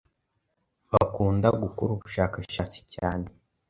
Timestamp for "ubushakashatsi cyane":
1.93-3.27